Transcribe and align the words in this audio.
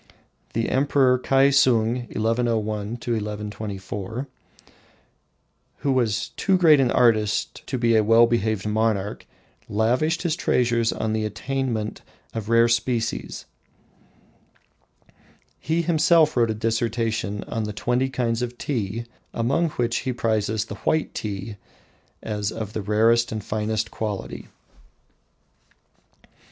The 0.53 0.67
Emperor 0.69 1.19
Kiasung 1.19 2.07
(1101 2.11 2.65
1124), 2.97 4.27
who 5.81 5.91
was 5.91 6.29
too 6.29 6.57
great 6.57 6.79
an 6.79 6.89
artist 6.89 7.61
to 7.67 7.77
be 7.77 7.95
a 7.95 8.03
well 8.03 8.25
behaved 8.25 8.65
monarch, 8.65 9.27
lavished 9.69 10.23
his 10.23 10.35
treasures 10.35 10.91
on 10.91 11.13
the 11.13 11.23
attainment 11.23 12.01
of 12.33 12.49
rare 12.49 12.67
species. 12.67 13.45
He 15.59 15.83
himself 15.83 16.35
wrote 16.35 16.49
a 16.49 16.55
dissertation 16.55 17.43
on 17.43 17.65
the 17.65 17.71
twenty 17.73 18.09
kinds 18.09 18.41
of 18.41 18.57
tea, 18.57 19.05
among 19.35 19.69
which 19.71 19.97
he 19.97 20.13
prizes 20.13 20.65
the 20.65 20.75
"white 20.81 21.13
tea" 21.13 21.57
as 22.23 22.51
of 22.51 22.73
the 22.73 22.81
rarest 22.81 23.31
and 23.31 23.43
finest 23.43 23.91
quality. 23.91 24.47